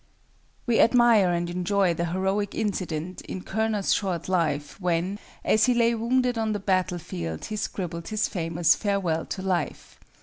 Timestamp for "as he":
5.45-5.75